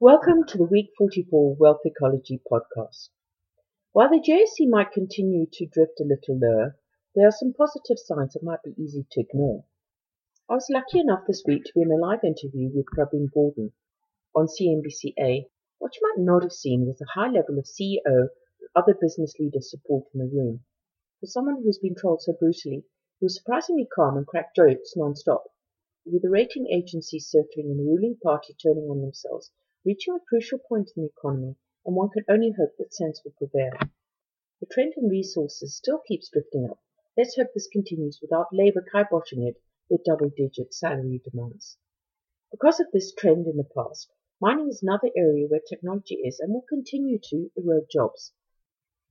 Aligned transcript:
Welcome 0.00 0.44
to 0.46 0.58
the 0.58 0.64
Week 0.64 0.90
44 0.96 1.56
Wealth 1.58 1.80
Ecology 1.84 2.40
podcast. 2.48 3.08
While 3.90 4.10
the 4.10 4.22
JSE 4.22 4.70
might 4.70 4.92
continue 4.92 5.46
to 5.54 5.66
drift 5.66 5.98
a 5.98 6.04
little 6.04 6.38
lower, 6.38 6.76
there 7.16 7.26
are 7.26 7.32
some 7.32 7.52
positive 7.52 7.98
signs 7.98 8.34
that 8.34 8.44
might 8.44 8.62
be 8.62 8.80
easy 8.80 9.08
to 9.10 9.20
ignore. 9.20 9.64
I 10.48 10.54
was 10.54 10.70
lucky 10.70 11.00
enough 11.00 11.24
this 11.26 11.42
week 11.44 11.64
to 11.64 11.72
be 11.74 11.82
in 11.82 11.90
a 11.90 11.96
live 11.96 12.22
interview 12.22 12.70
with 12.72 12.86
Pravin 12.96 13.26
Gordhan 13.36 13.72
on 14.36 14.46
CNBC-A. 14.46 15.48
What 15.80 15.96
you 15.96 16.00
might 16.14 16.22
not 16.24 16.44
have 16.44 16.52
seen 16.52 16.86
was 16.86 17.00
a 17.00 17.18
high 17.18 17.32
level 17.32 17.58
of 17.58 17.64
CEO 17.64 17.98
and 18.06 18.68
other 18.76 18.94
business 18.94 19.34
leaders 19.40 19.68
support 19.68 20.04
in 20.14 20.20
the 20.20 20.30
room. 20.32 20.60
For 21.18 21.26
someone 21.26 21.60
who's 21.60 21.80
been 21.80 21.96
trolled 21.96 22.22
so 22.22 22.34
brutally, 22.38 22.84
he 23.18 23.24
was 23.24 23.36
surprisingly 23.36 23.88
calm 23.92 24.16
and 24.16 24.28
cracked 24.28 24.54
jokes 24.54 24.94
non-stop. 24.94 25.42
With 26.06 26.22
the 26.22 26.30
rating 26.30 26.68
agencies 26.72 27.26
circling 27.26 27.72
and 27.72 27.80
the 27.80 27.90
ruling 27.90 28.16
party 28.22 28.54
turning 28.62 28.84
on 28.84 29.00
themselves, 29.00 29.50
reaching 29.84 30.14
a 30.14 30.20
crucial 30.28 30.58
point 30.58 30.90
in 30.96 31.02
the 31.02 31.08
economy, 31.08 31.56
and 31.86 31.94
one 31.94 32.10
can 32.10 32.24
only 32.28 32.52
hope 32.58 32.76
that 32.78 32.92
sense 32.92 33.22
will 33.24 33.32
prevail. 33.38 33.78
The 34.60 34.66
trend 34.66 34.94
in 34.96 35.08
resources 35.08 35.76
still 35.76 36.00
keeps 36.06 36.28
drifting 36.30 36.68
up. 36.68 36.80
Let's 37.16 37.36
hope 37.36 37.54
this 37.54 37.68
continues 37.68 38.18
without 38.20 38.52
Labour 38.52 38.84
kiboshing 38.92 39.48
it 39.48 39.60
with 39.88 40.04
double-digit 40.04 40.74
salary 40.74 41.22
demands. 41.24 41.78
Because 42.50 42.80
of 42.80 42.90
this 42.92 43.12
trend 43.14 43.46
in 43.46 43.56
the 43.56 43.64
past, 43.64 44.10
mining 44.40 44.68
is 44.68 44.82
another 44.82 45.10
area 45.16 45.46
where 45.46 45.60
technology 45.60 46.16
is 46.16 46.40
and 46.40 46.52
will 46.52 46.64
continue 46.68 47.18
to 47.30 47.50
erode 47.56 47.88
jobs. 47.90 48.32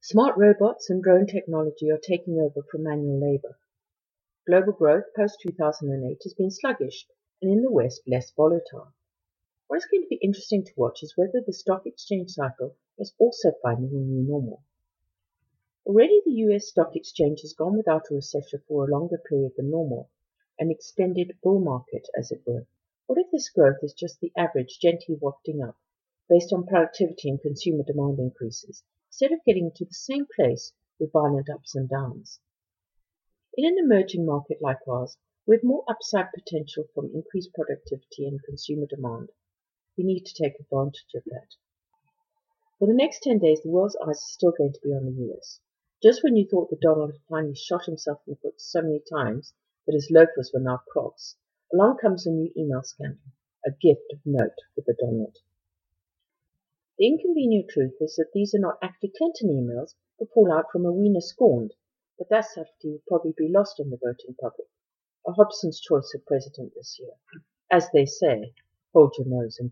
Smart 0.01 0.37
robots 0.37 0.89
and 0.89 1.01
drone 1.01 1.27
technology 1.27 1.89
are 1.89 1.97
taking 1.97 2.39
over 2.39 2.61
from 2.69 2.83
manual 2.83 3.19
labour. 3.19 3.57
Global 4.47 4.73
growth 4.73 5.05
post-2008 5.15 6.23
has 6.23 6.33
been 6.33 6.51
sluggish, 6.51 7.07
and 7.41 7.51
in 7.51 7.61
the 7.61 7.71
West 7.71 8.01
less 8.07 8.31
volatile. 8.31 8.93
What 9.69 9.83
is 9.83 9.85
going 9.91 10.03
to 10.03 10.07
be 10.07 10.15
interesting 10.23 10.63
to 10.63 10.73
watch 10.77 11.03
is 11.03 11.17
whether 11.17 11.41
the 11.41 11.51
stock 11.51 11.85
exchange 11.85 12.31
cycle 12.31 12.77
is 12.97 13.13
also 13.19 13.51
finding 13.61 13.89
a 13.91 13.99
new 13.99 14.23
normal. 14.23 14.63
Already 15.85 16.21
the 16.23 16.31
US 16.47 16.69
stock 16.69 16.95
exchange 16.95 17.41
has 17.41 17.51
gone 17.51 17.75
without 17.75 18.09
a 18.09 18.15
recession 18.15 18.61
for 18.65 18.85
a 18.85 18.91
longer 18.91 19.17
period 19.17 19.51
than 19.57 19.69
normal, 19.69 20.09
an 20.57 20.71
extended 20.71 21.37
bull 21.43 21.59
market, 21.59 22.07
as 22.17 22.31
it 22.31 22.47
were. 22.47 22.65
What 23.07 23.19
if 23.19 23.29
this 23.29 23.49
growth 23.49 23.83
is 23.83 23.93
just 23.93 24.21
the 24.21 24.31
average 24.37 24.79
gently 24.79 25.15
wafting 25.15 25.61
up, 25.61 25.77
based 26.29 26.53
on 26.53 26.65
productivity 26.65 27.29
and 27.29 27.41
consumer 27.41 27.83
demand 27.83 28.19
increases, 28.19 28.83
instead 29.09 29.33
of 29.33 29.43
getting 29.43 29.71
to 29.75 29.83
the 29.83 29.93
same 29.93 30.27
place 30.33 30.71
with 30.97 31.11
violent 31.11 31.49
ups 31.49 31.75
and 31.75 31.89
downs? 31.89 32.39
In 33.57 33.65
an 33.65 33.77
emerging 33.77 34.25
market 34.25 34.61
like 34.61 34.87
ours, 34.87 35.17
with 35.45 35.61
more 35.61 35.83
upside 35.89 36.31
potential 36.31 36.85
from 36.95 37.13
increased 37.13 37.53
productivity 37.53 38.25
and 38.25 38.41
consumer 38.43 38.85
demand, 38.85 39.29
we 39.97 40.03
need 40.03 40.25
to 40.25 40.33
take 40.33 40.59
advantage 40.59 41.13
of 41.15 41.23
that. 41.25 41.55
For 42.79 42.87
the 42.87 42.93
next 42.93 43.23
10 43.23 43.39
days, 43.39 43.61
the 43.63 43.71
world's 43.71 43.97
eyes 43.97 44.09
are 44.09 44.33
still 44.33 44.51
going 44.51 44.73
to 44.73 44.81
be 44.83 44.93
on 44.93 45.05
the 45.05 45.33
US. 45.33 45.59
Just 46.03 46.23
when 46.23 46.35
you 46.35 46.47
thought 46.47 46.69
that 46.69 46.79
Donald 46.79 47.11
had 47.11 47.21
finally 47.27 47.55
shot 47.55 47.85
himself 47.85 48.21
in 48.27 48.33
the 48.33 48.39
foot 48.39 48.61
so 48.61 48.83
many 48.83 48.99
times 48.99 49.53
that 49.87 49.95
his 49.95 50.11
loafers 50.11 50.51
were 50.53 50.59
now 50.59 50.81
Crocs, 50.87 51.37
along 51.73 51.97
comes 51.97 52.27
a 52.27 52.29
new 52.29 52.51
email 52.55 52.83
scandal, 52.83 53.31
a 53.65 53.71
gift 53.71 54.13
of 54.13 54.19
note 54.23 54.59
for 54.75 54.81
the 54.85 54.93
Donald. 54.93 55.37
The 56.99 57.07
inconvenient 57.07 57.69
truth 57.69 57.95
is 57.99 58.15
that 58.17 58.31
these 58.33 58.53
are 58.53 58.59
not 58.59 58.77
actually 58.81 59.13
Clinton 59.17 59.49
emails, 59.49 59.95
but 60.19 60.31
fallout 60.31 60.71
from 60.71 60.85
a 60.85 60.91
wiener 60.91 61.21
scorned, 61.21 61.73
but 62.19 62.29
that 62.29 62.45
subtlety 62.45 62.91
will 62.91 63.03
probably 63.07 63.33
be 63.35 63.49
lost 63.49 63.79
on 63.79 63.89
the 63.89 63.97
voting 63.97 64.35
public. 64.39 64.67
A 65.25 65.31
Hobson's 65.31 65.79
choice 65.79 66.13
of 66.13 66.25
president 66.25 66.73
this 66.75 66.99
year. 66.99 67.13
As 67.71 67.89
they 67.91 68.05
say, 68.05 68.53
nose 69.25 69.59
and. 69.59 69.71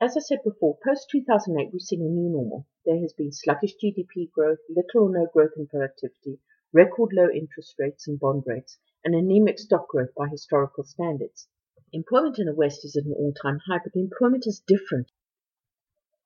As 0.00 0.16
I 0.16 0.20
said 0.20 0.42
before, 0.42 0.76
post 0.84 1.08
2008, 1.10 1.70
we've 1.72 1.80
seen 1.80 2.02
a 2.02 2.04
new 2.04 2.28
normal. 2.28 2.66
There 2.84 2.98
has 2.98 3.12
been 3.12 3.30
sluggish 3.30 3.76
GDP 3.76 4.32
growth, 4.32 4.58
little 4.68 5.04
or 5.04 5.10
no 5.10 5.26
growth 5.32 5.52
in 5.56 5.68
productivity, 5.68 6.40
record 6.72 7.12
low 7.12 7.30
interest 7.30 7.76
rates 7.78 8.08
and 8.08 8.18
bond 8.18 8.42
rates, 8.44 8.78
and 9.04 9.14
anemic 9.14 9.60
stock 9.60 9.86
growth 9.88 10.12
by 10.16 10.26
historical 10.26 10.82
standards. 10.82 11.46
Employment 11.92 12.40
in 12.40 12.46
the 12.46 12.54
West 12.54 12.84
is 12.84 12.96
at 12.96 13.04
an 13.04 13.12
all 13.12 13.32
time 13.32 13.60
high, 13.68 13.78
but 13.78 13.94
employment 13.94 14.44
is 14.48 14.58
different. 14.66 15.12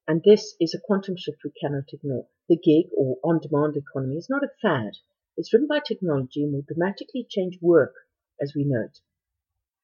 And 0.09 0.22
this 0.25 0.56
is 0.59 0.72
a 0.75 0.81
quantum 0.81 1.17
shift 1.17 1.44
we 1.44 1.50
cannot 1.61 1.93
ignore. 1.93 2.27
The 2.49 2.56
gig 2.56 2.87
or 2.97 3.19
on 3.22 3.41
demand 3.41 3.77
economy 3.77 4.17
is 4.17 4.31
not 4.31 4.43
a 4.43 4.49
fad. 4.62 4.94
It's 5.37 5.50
driven 5.50 5.69
by 5.69 5.81
technology 5.81 6.43
and 6.44 6.55
will 6.55 6.62
dramatically 6.62 7.27
change 7.28 7.61
work 7.61 7.94
as 8.41 8.55
we 8.55 8.65
know 8.65 8.84
it. 8.84 9.00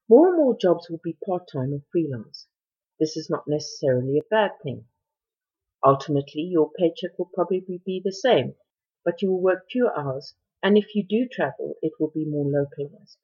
More 0.09 0.29
and 0.29 0.37
more 0.37 0.57
jobs 0.57 0.89
will 0.89 1.01
be 1.03 1.19
part-time 1.27 1.75
or 1.75 1.83
freelance. 1.91 2.47
This 3.01 3.17
is 3.17 3.29
not 3.29 3.49
necessarily 3.49 4.19
a 4.19 4.29
bad 4.31 4.53
thing. 4.63 4.87
Ultimately, 5.85 6.43
your 6.43 6.71
paycheck 6.71 7.19
will 7.19 7.31
probably 7.35 7.81
be 7.85 8.01
the 8.05 8.13
same, 8.13 8.55
but 9.05 9.21
you 9.21 9.31
will 9.31 9.43
work 9.43 9.69
fewer 9.69 9.97
hours, 9.99 10.35
and 10.63 10.79
if 10.79 10.95
you 10.95 11.05
do 11.05 11.29
travel, 11.29 11.75
it 11.83 11.93
will 11.99 12.11
be 12.11 12.25
more 12.25 12.45
localized. 12.45 13.19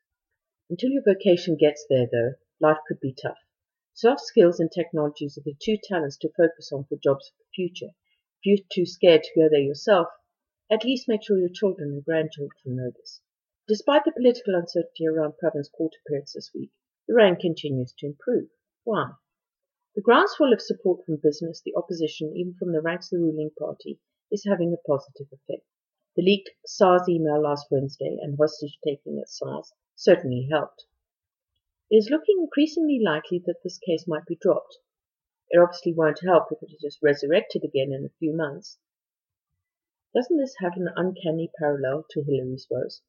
Until 0.69 0.91
your 0.91 1.04
vocation 1.04 1.56
gets 1.56 1.87
there, 1.88 2.09
though, 2.10 2.34
life 2.60 2.78
could 2.88 2.98
be 2.98 3.12
tough. 3.15 3.38
Soft 3.94 4.22
skills 4.22 4.59
and 4.59 4.71
technologies 4.72 5.38
are 5.38 5.42
the 5.44 5.54
two 5.62 5.76
talents 5.76 6.16
to 6.19 6.32
focus 6.37 6.72
on 6.72 6.84
for 6.84 6.97
jobs 6.97 7.28
of 7.28 7.38
the 7.38 7.44
future. 7.54 7.94
If 8.42 8.44
you're 8.44 8.66
too 8.72 8.87
scared 8.87 9.22
to 9.22 9.41
go 9.41 9.48
there 9.48 9.60
yourself, 9.60 10.09
at 10.71 10.84
least 10.84 11.09
make 11.09 11.22
sure 11.22 11.38
your 11.38 11.48
children 11.48 11.91
and 11.91 12.04
grandchildren 12.04 12.53
know 12.66 12.91
this. 12.91 13.21
Despite 13.68 14.04
the 14.04 14.10
political 14.10 14.56
uncertainty 14.56 15.06
around 15.06 15.38
Pravin's 15.38 15.68
court 15.68 15.94
appearance 15.94 16.32
this 16.32 16.50
week, 16.52 16.72
the 17.06 17.14
rand 17.14 17.38
continues 17.38 17.92
to 17.98 18.06
improve. 18.06 18.50
Why? 18.82 19.12
The 19.94 20.02
groundswell 20.02 20.52
of 20.52 20.60
support 20.60 21.04
from 21.04 21.18
business, 21.22 21.60
the 21.60 21.76
opposition, 21.76 22.36
even 22.36 22.54
from 22.54 22.72
the 22.72 22.80
ranks 22.80 23.12
of 23.12 23.20
the 23.20 23.24
ruling 23.24 23.50
party, 23.56 24.00
is 24.32 24.44
having 24.44 24.72
a 24.72 24.88
positive 24.88 25.28
effect. 25.30 25.64
The 26.16 26.22
leaked 26.22 26.50
SARS 26.66 27.08
email 27.08 27.40
last 27.40 27.70
Wednesday 27.70 28.18
and 28.20 28.36
hostage 28.36 28.80
taking 28.84 29.20
at 29.20 29.28
SARS 29.28 29.72
certainly 29.94 30.48
helped. 30.50 30.86
It 31.88 31.98
is 31.98 32.10
looking 32.10 32.40
increasingly 32.40 32.98
likely 32.98 33.38
that 33.46 33.62
this 33.62 33.78
case 33.78 34.08
might 34.08 34.26
be 34.26 34.34
dropped. 34.34 34.78
It 35.50 35.58
obviously 35.58 35.92
won't 35.92 36.18
help 36.24 36.50
if 36.50 36.62
it 36.64 36.84
is 36.84 36.98
resurrected 37.00 37.62
again 37.62 37.92
in 37.92 38.04
a 38.04 38.18
few 38.18 38.32
months. 38.32 38.78
Doesn't 40.12 40.38
this 40.38 40.56
have 40.58 40.76
an 40.76 40.88
uncanny 40.96 41.48
parallel 41.56 42.06
to 42.10 42.24
Hillary's 42.24 42.66
woes? 42.68 43.02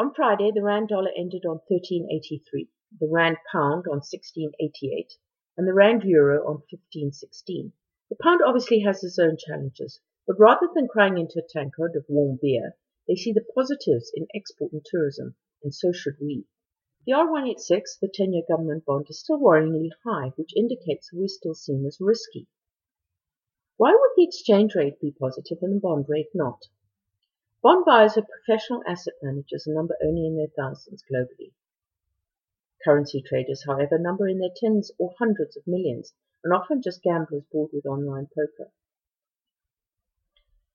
On 0.00 0.14
Friday, 0.14 0.52
the 0.54 0.62
rand 0.62 0.90
dollar 0.90 1.10
ended 1.16 1.44
on 1.44 1.60
13.83, 1.68 2.68
the 3.00 3.08
rand 3.10 3.38
pound 3.50 3.86
on 3.90 3.98
16.88, 3.98 5.16
and 5.56 5.66
the 5.66 5.74
rand 5.74 6.04
euro 6.04 6.46
on 6.46 6.62
15.16. 6.72 7.72
The 8.08 8.16
pound 8.22 8.40
obviously 8.40 8.78
has 8.82 9.02
its 9.02 9.18
own 9.18 9.36
challenges, 9.36 9.98
but 10.24 10.38
rather 10.38 10.68
than 10.72 10.86
crying 10.86 11.18
into 11.18 11.40
a 11.40 11.48
tankard 11.48 11.96
of 11.96 12.04
warm 12.08 12.38
beer, 12.40 12.76
they 13.08 13.16
see 13.16 13.32
the 13.32 13.44
positives 13.52 14.12
in 14.14 14.28
export 14.36 14.70
and 14.72 14.84
tourism, 14.84 15.34
and 15.64 15.74
so 15.74 15.90
should 15.90 16.20
we. 16.20 16.46
The 17.04 17.14
R186, 17.14 17.98
the 18.00 18.06
10-year 18.06 18.44
government 18.48 18.84
bond, 18.84 19.06
is 19.10 19.18
still 19.18 19.40
worryingly 19.40 19.90
high, 20.04 20.28
which 20.36 20.56
indicates 20.56 21.12
we're 21.12 21.26
still 21.26 21.54
seen 21.54 21.84
as 21.84 21.98
risky. 22.00 22.46
Why 23.78 23.90
would 23.90 24.10
the 24.16 24.22
exchange 24.22 24.76
rate 24.76 25.00
be 25.00 25.10
positive 25.10 25.58
and 25.60 25.74
the 25.74 25.80
bond 25.80 26.06
rate 26.08 26.30
not? 26.34 26.68
Bond 27.60 27.84
buyers 27.84 28.16
are 28.16 28.22
professional 28.22 28.84
asset 28.86 29.14
managers 29.20 29.66
and 29.66 29.74
number 29.74 29.96
only 30.00 30.26
in 30.26 30.36
their 30.36 30.46
thousands 30.46 31.02
globally. 31.02 31.52
Currency 32.84 33.20
traders, 33.20 33.64
however, 33.64 33.98
number 33.98 34.28
in 34.28 34.38
their 34.38 34.54
tens 34.54 34.92
or 34.96 35.12
hundreds 35.18 35.56
of 35.56 35.66
millions 35.66 36.14
and 36.44 36.52
often 36.52 36.80
just 36.80 37.02
gamblers 37.02 37.42
bored 37.50 37.72
with 37.72 37.84
online 37.84 38.28
poker. 38.28 38.70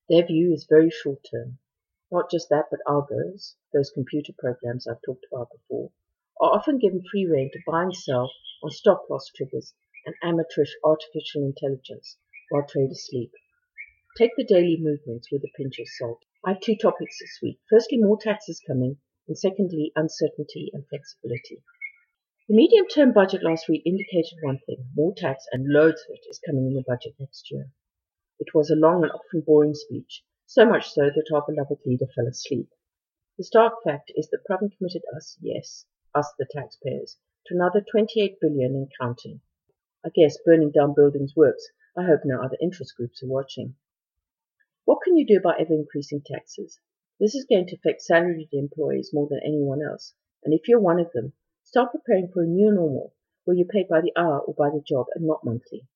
Their 0.10 0.26
view 0.26 0.52
is 0.52 0.66
very 0.66 0.90
short 0.90 1.24
term. 1.32 1.60
Not 2.12 2.30
just 2.30 2.50
that, 2.50 2.66
but 2.70 2.82
algos, 2.86 3.56
those 3.72 3.90
computer 3.90 4.34
programs 4.38 4.86
I've 4.86 5.02
talked 5.04 5.26
about 5.32 5.52
before, 5.52 5.90
are 6.42 6.52
often 6.52 6.80
given 6.80 7.02
free 7.10 7.26
rein 7.26 7.50
to 7.54 7.60
buy 7.66 7.84
and 7.84 7.96
sell 7.96 8.30
on 8.62 8.72
stop 8.72 9.10
loss 9.10 9.30
triggers 9.30 9.74
and 10.06 10.16
amateurish 10.22 10.76
artificial 10.84 11.46
intelligence 11.46 12.18
while 12.50 12.68
traders 12.68 13.07
sleep. 13.07 13.31
Take 14.18 14.36
the 14.36 14.44
daily 14.44 14.75
movements 14.78 15.31
with 15.31 15.46
a 15.46 15.52
pinch 15.56 15.80
of 15.80 15.88
salt. 15.88 16.25
I 16.45 16.51
have 16.51 16.60
two 16.60 16.75
topics 16.75 17.19
this 17.19 17.40
week. 17.42 17.60
Firstly, 17.69 18.00
more 18.00 18.19
taxes 18.19 18.60
coming, 18.68 18.98
and 19.30 19.38
secondly, 19.38 19.94
uncertainty 19.95 20.72
and 20.74 20.86
flexibility. 20.90 21.63
The 22.50 22.56
medium 22.56 22.86
term 22.88 23.13
budget 23.13 23.44
last 23.44 23.69
week 23.69 23.84
indicated 23.86 24.40
one 24.42 24.60
thing 24.66 24.90
more 24.94 25.16
tax 25.16 25.45
and 25.54 25.72
loads 25.72 26.01
of 26.01 26.16
it 26.16 26.30
is 26.30 26.42
coming 26.45 26.68
in 26.68 26.74
the 26.74 26.84
budget 26.86 27.16
next 27.18 27.50
year. 27.50 27.72
It 28.40 28.54
was 28.54 28.69
a 28.69 28.75
long 28.75 29.04
and 29.04 29.12
often 29.13 29.40
boring 29.40 29.74
speech, 29.74 30.25
so 30.45 30.66
much 30.66 30.92
so 30.92 31.04
that 31.04 31.31
our 31.34 31.45
beloved 31.48 31.80
leader 31.86 32.07
fell 32.13 32.28
asleep. 32.28 32.68
The 33.38 33.45
stark 33.45 33.81
fact 33.81 34.12
is 34.18 34.28
that 34.31 34.44
Pravin 34.45 34.75
committed 34.78 35.04
us, 35.16 35.38
yes, 35.40 35.86
us 36.13 36.34
the 36.38 36.45
taxpayers, 36.51 37.18
to 37.45 37.56
another 37.56 37.80
28 37.90 38.42
billion 38.42 38.75
and 38.75 38.92
counting. 39.00 39.40
I 40.06 40.10
guess 40.10 40.38
burning 40.44 40.72
down 40.72 40.94
buildings 40.94 41.38
works. 41.38 41.66
I 41.98 42.04
hope 42.04 42.25
no 42.25 42.42
other 42.42 42.57
interest 42.62 42.98
groups 42.98 43.24
are 43.24 43.28
watching. 43.28 43.78
What 44.85 45.01
can 45.01 45.15
you 45.15 45.25
do 45.25 45.38
about 45.38 45.62
ever 45.62 45.74
increasing 45.74 46.21
taxes? 46.25 46.81
This 47.18 47.35
is 47.35 47.45
going 47.45 47.68
to 47.68 47.75
affect 47.77 48.01
salaried 48.01 48.50
employees 48.51 49.13
more 49.13 49.30
than 49.30 49.39
anyone 49.41 49.81
else, 49.81 50.13
and 50.44 50.53
if 50.53 50.68
you're 50.68 50.81
one 50.81 51.00
of 51.00 51.09
them, 51.13 51.31
start 51.63 51.94
preparing 51.94 52.27
for 52.27 52.44
a 52.44 52.47
new 52.47 52.69
normal 52.69 53.13
where 53.45 53.56
you're 53.56 53.65
paid 53.65 53.88
by 53.88 54.01
the 54.01 54.12
hour 54.18 54.41
or 54.41 54.53
by 54.53 54.69
the 54.69 54.81
job 54.81 55.06
and 55.15 55.25
not 55.25 55.45
monthly. 55.45 55.88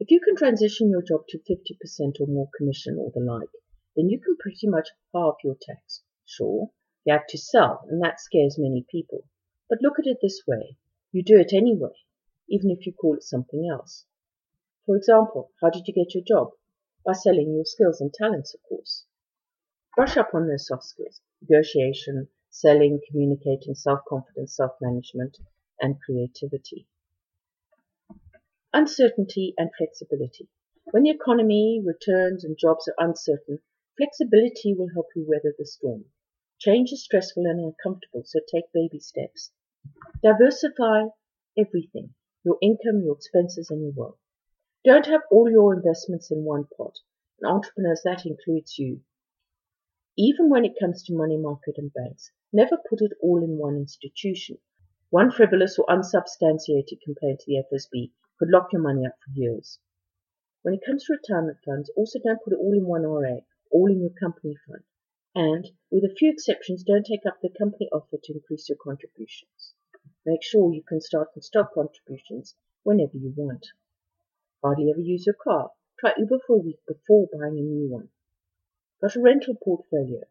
If 0.00 0.10
you 0.10 0.18
can 0.18 0.34
transition 0.34 0.90
your 0.90 1.02
job 1.02 1.28
to 1.28 1.38
50% 1.38 2.20
or 2.20 2.26
more 2.26 2.48
commission 2.56 2.96
or 2.98 3.12
the 3.12 3.20
like, 3.20 3.50
then 3.94 4.08
you 4.08 4.18
can 4.18 4.36
pretty 4.38 4.66
much 4.66 4.88
halve 5.14 5.36
your 5.44 5.56
tax. 5.62 6.02
Sure, 6.24 6.72
you 7.04 7.12
have 7.12 7.28
to 7.28 7.38
sell, 7.38 7.86
and 7.88 8.02
that 8.02 8.18
scares 8.18 8.58
many 8.58 8.84
people. 8.90 9.24
But 9.68 9.82
look 9.82 10.00
at 10.00 10.08
it 10.08 10.18
this 10.20 10.42
way. 10.48 10.76
You 11.12 11.22
do 11.22 11.38
it 11.38 11.52
anyway, 11.52 11.94
even 12.48 12.70
if 12.70 12.86
you 12.86 12.92
call 12.92 13.14
it 13.14 13.22
something 13.22 13.68
else. 13.70 14.04
For 14.84 14.96
example, 14.96 15.52
how 15.62 15.70
did 15.70 15.86
you 15.86 15.94
get 15.94 16.14
your 16.14 16.24
job? 16.24 16.54
By 17.04 17.12
selling 17.12 17.54
your 17.54 17.64
skills 17.64 18.00
and 18.00 18.12
talents, 18.12 18.54
of 18.54 18.62
course. 18.64 19.06
Brush 19.96 20.16
up 20.16 20.34
on 20.34 20.48
those 20.48 20.66
soft 20.66 20.84
skills. 20.84 21.20
Negotiation, 21.42 22.28
selling, 22.50 23.00
communicating, 23.10 23.74
self-confidence, 23.74 24.56
self-management, 24.56 25.38
and 25.80 26.00
creativity. 26.02 26.88
Uncertainty 28.72 29.54
and 29.58 29.70
flexibility. 29.76 30.48
When 30.90 31.04
the 31.04 31.10
economy, 31.10 31.80
returns, 31.84 32.44
and 32.44 32.58
jobs 32.58 32.88
are 32.88 32.94
uncertain, 32.98 33.60
flexibility 33.96 34.74
will 34.74 34.88
help 34.94 35.06
you 35.14 35.24
weather 35.28 35.54
the 35.56 35.66
storm. 35.66 36.06
Change 36.58 36.92
is 36.92 37.04
stressful 37.04 37.46
and 37.46 37.60
uncomfortable, 37.60 38.24
so 38.24 38.40
take 38.52 38.72
baby 38.72 38.98
steps. 38.98 39.52
Diversify 40.22 41.08
everything 41.58 42.14
your 42.44 42.58
income, 42.62 43.02
your 43.02 43.16
expenses, 43.16 43.70
and 43.70 43.82
your 43.82 43.92
wealth. 43.92 44.18
Don't 44.82 45.04
have 45.06 45.20
all 45.30 45.50
your 45.50 45.74
investments 45.74 46.30
in 46.30 46.42
one 46.42 46.64
pot. 46.76 46.96
And 47.38 47.52
entrepreneurs, 47.52 48.00
that 48.04 48.24
includes 48.24 48.78
you. 48.78 49.02
Even 50.16 50.48
when 50.48 50.64
it 50.64 50.78
comes 50.80 51.02
to 51.02 51.14
money 51.14 51.36
market 51.36 51.76
and 51.76 51.92
banks, 51.92 52.30
never 52.50 52.78
put 52.88 53.02
it 53.02 53.12
all 53.20 53.44
in 53.44 53.58
one 53.58 53.76
institution. 53.76 54.58
One 55.10 55.30
frivolous 55.30 55.78
or 55.78 55.90
unsubstantiated 55.90 57.02
complaint 57.02 57.40
to 57.40 57.46
the 57.46 57.62
FSB 57.70 58.12
could 58.38 58.48
lock 58.48 58.72
your 58.72 58.80
money 58.80 59.04
up 59.04 59.16
for 59.22 59.38
years. 59.38 59.78
When 60.62 60.72
it 60.72 60.84
comes 60.86 61.04
to 61.04 61.12
retirement 61.12 61.58
funds, 61.62 61.90
also 61.94 62.18
don't 62.18 62.42
put 62.42 62.54
it 62.54 62.58
all 62.58 62.72
in 62.72 62.86
one 62.86 63.02
RA, 63.02 63.40
all 63.70 63.90
in 63.90 64.00
your 64.00 64.14
company 64.18 64.56
fund. 64.66 64.84
And, 65.34 65.70
with 65.90 66.04
a 66.04 66.14
few 66.14 66.30
exceptions, 66.30 66.84
don't 66.84 67.04
take 67.04 67.26
up 67.26 67.40
the 67.42 67.50
company 67.50 67.90
offer 67.92 68.16
to 68.16 68.32
increase 68.32 68.68
your 68.70 68.78
contributions. 68.82 69.74
Make 70.24 70.42
sure 70.42 70.72
you 70.72 70.82
can 70.82 71.02
start 71.02 71.28
and 71.34 71.44
stop 71.44 71.74
contributions 71.74 72.54
whenever 72.82 73.18
you 73.18 73.34
want. 73.36 73.66
Hardly 74.62 74.90
ever 74.90 75.00
use 75.00 75.26
your 75.26 75.34
car. 75.34 75.72
Try 75.98 76.14
Uber 76.16 76.40
for 76.46 76.56
a 76.56 76.60
week 76.60 76.80
before 76.86 77.28
buying 77.32 77.58
a 77.58 77.62
new 77.62 77.88
one. 77.88 78.08
Got 79.00 79.16
a 79.16 79.20
rental 79.20 79.54
portfolio. 79.54 80.22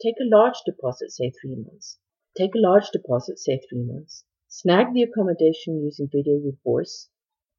Take 0.00 0.16
a 0.20 0.24
large 0.24 0.62
deposit, 0.64 1.12
say 1.12 1.30
three 1.30 1.56
months. 1.56 1.98
Take 2.36 2.54
a 2.54 2.58
large 2.58 2.90
deposit, 2.90 3.38
say 3.38 3.58
three 3.58 3.82
months. 3.82 4.24
Snag 4.48 4.92
the 4.92 5.02
accommodation 5.02 5.82
using 5.82 6.08
video 6.08 6.38
with 6.38 6.62
voice 6.62 7.08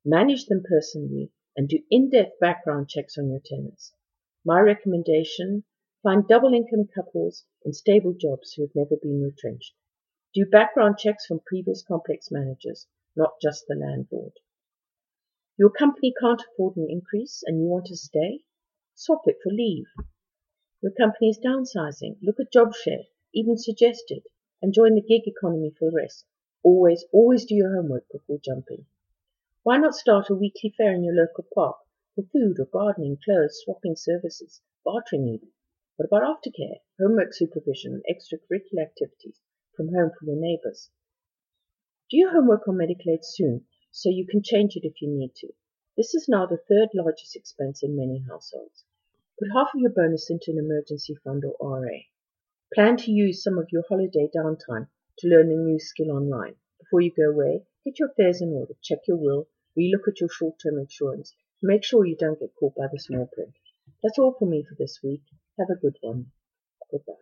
manage 0.05 0.47
them 0.47 0.61
personally, 0.67 1.31
and 1.55 1.69
do 1.69 1.81
in-depth 1.89 2.37
background 2.37 2.89
checks 2.89 3.17
on 3.17 3.29
your 3.29 3.39
tenants. 3.39 3.93
My 4.43 4.59
recommendation, 4.59 5.63
find 6.01 6.27
double 6.27 6.53
income 6.53 6.89
couples 6.93 7.45
in 7.63 7.71
stable 7.71 8.13
jobs 8.13 8.51
who 8.51 8.63
have 8.63 8.75
never 8.75 8.97
been 9.01 9.23
retrenched. 9.23 9.73
Do 10.33 10.45
background 10.45 10.97
checks 10.97 11.25
from 11.25 11.39
previous 11.45 11.83
complex 11.83 12.31
managers, 12.31 12.85
not 13.15 13.39
just 13.41 13.65
the 13.67 13.75
landlord. 13.75 14.33
Your 15.55 15.69
company 15.69 16.11
can't 16.19 16.41
afford 16.41 16.77
an 16.77 16.87
increase 16.89 17.43
and 17.45 17.59
you 17.59 17.67
want 17.67 17.85
to 17.85 17.95
stay? 17.95 18.43
Swap 18.95 19.27
it 19.27 19.37
for 19.43 19.51
leave. 19.51 19.85
Your 20.81 20.91
company 20.93 21.29
is 21.29 21.37
downsizing. 21.37 22.17
Look 22.23 22.39
at 22.39 22.51
job 22.51 22.73
share, 22.73 23.03
even 23.35 23.59
suggested, 23.59 24.23
and 24.63 24.73
join 24.73 24.95
the 24.95 25.01
gig 25.01 25.27
economy 25.27 25.69
for 25.77 25.91
the 25.91 25.95
rest. 25.95 26.25
Always, 26.63 27.05
always 27.13 27.45
do 27.45 27.53
your 27.53 27.75
homework 27.75 28.09
before 28.11 28.39
jumping. 28.39 28.87
Why 29.61 29.77
not 29.77 29.93
start 29.93 30.31
a 30.31 30.35
weekly 30.35 30.73
fair 30.75 30.91
in 30.95 31.03
your 31.03 31.13
local 31.13 31.45
park 31.53 31.77
for 32.15 32.23
food 32.23 32.59
or 32.59 32.65
gardening, 32.65 33.19
clothes, 33.23 33.61
swapping 33.63 33.95
services, 33.95 34.59
bartering 34.83 35.27
even? 35.27 35.51
What 35.97 36.07
about 36.07 36.23
aftercare, 36.23 36.79
homework 36.99 37.31
supervision, 37.31 37.93
and 37.93 38.03
extracurricular 38.09 38.81
activities 38.81 39.39
from 39.75 39.93
home 39.93 40.13
for 40.17 40.25
your 40.25 40.35
neighbors? 40.35 40.89
Do 42.09 42.17
your 42.17 42.31
homework 42.31 42.67
on 42.67 42.77
medical 42.77 43.11
aid 43.11 43.23
soon 43.23 43.67
so 43.95 44.09
you 44.09 44.25
can 44.25 44.41
change 44.41 44.75
it 44.75 44.83
if 44.83 45.01
you 45.03 45.07
need 45.07 45.35
to. 45.35 45.53
This 45.95 46.15
is 46.15 46.27
now 46.27 46.47
the 46.47 46.57
third 46.57 46.89
largest 46.95 47.35
expense 47.35 47.83
in 47.83 47.95
many 47.95 48.25
households. 48.27 48.83
Put 49.37 49.49
half 49.53 49.67
of 49.75 49.81
your 49.81 49.91
bonus 49.91 50.31
into 50.31 50.49
an 50.49 50.57
emergency 50.57 51.15
fund 51.23 51.43
or 51.45 51.55
RA. 51.79 51.99
Plan 52.73 52.97
to 52.97 53.11
use 53.11 53.43
some 53.43 53.59
of 53.59 53.67
your 53.71 53.83
holiday 53.87 54.27
downtime 54.35 54.87
to 55.19 55.27
learn 55.27 55.51
a 55.51 55.55
new 55.55 55.77
skill 55.77 56.09
online. 56.09 56.55
Before 56.79 57.01
you 57.01 57.11
go 57.15 57.29
away, 57.29 57.67
get 57.85 57.99
your 57.99 58.09
affairs 58.09 58.41
in 58.41 58.51
order, 58.51 58.73
check 58.81 58.99
your 59.07 59.17
will, 59.17 59.47
relook 59.77 60.07
at 60.07 60.19
your 60.19 60.29
short-term 60.29 60.79
insurance, 60.79 61.35
make 61.61 61.83
sure 61.83 62.03
you 62.03 62.17
don't 62.17 62.39
get 62.39 62.55
caught 62.55 62.73
by 62.75 62.87
the 62.91 62.99
small 62.99 63.27
print. 63.27 63.53
That's 64.01 64.17
all 64.17 64.33
for 64.33 64.47
me 64.47 64.63
for 64.63 64.73
this 64.73 65.01
week. 65.03 65.21
Have 65.59 65.69
a 65.69 65.79
good 65.79 65.97
one. 66.01 66.31
Goodbye. 66.89 67.13